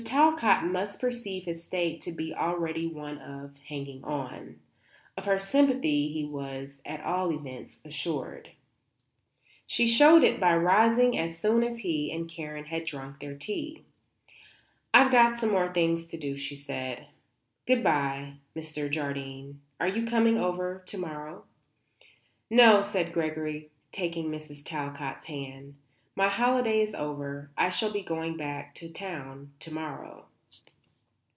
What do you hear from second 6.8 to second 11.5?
at all events, assured. She showed it by rising as